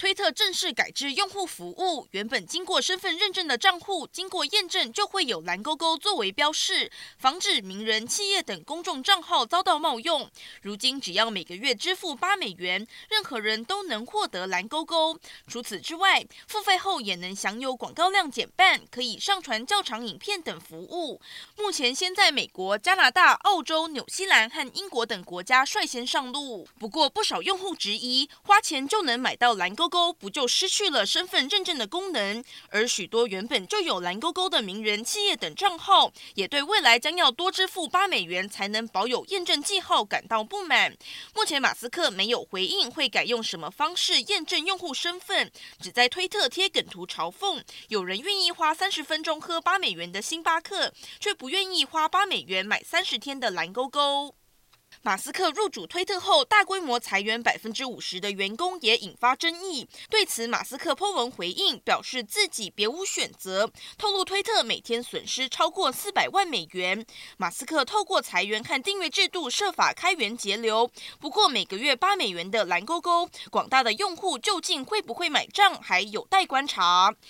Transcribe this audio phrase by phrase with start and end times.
[0.00, 10.26] 推特正式改制用户服务，原本经过身份认证的账户，经过验证就会有蓝勾勾作为标示，防止名人、企业等公众账号遭到冒用。
[10.62, 15.18] 如今只要每个月支付八美元，任何人都能获得蓝勾勾。
[15.46, 21.20] 除此之外，付费后也能享有广告量减半，可以上传较长影片等服务。
[21.58, 26.66] 目前先在美国、加拿大、澳洲、纽西兰和英国等国家率先上路。
[26.78, 32.42] 不过不少用户质疑，花钱就能买到蓝勾勾不就失去了身份认证的功能？
[32.70, 40.96] 而许多原本就有蓝勾勾的名人、企业等账号，也对未来将要多支付八美元才能保有验证记号感到不满。
[41.34, 45.50] 目前马斯克没有回应会改用什么方式验证用户身份，
[45.80, 54.34] 只在推特贴梗图嘲讽：有人愿意花三十分钟喝八美元的星巴克，却不愿意花八美元买三十天的蓝勾勾。
[55.02, 59.88] 马斯克入主推特后，大规模裁员百分之五十的员工也引发争议。
[60.10, 67.06] 对此，马斯克颇文回应，表示自己别无选择，透露推特每天损失超过四百万美元。
[67.38, 77.14] 马斯克透过裁员和订阅制度设法开源节流，不过每个月八美元的蓝勾勾，广大的用户究竟会不会买账，还有待观察。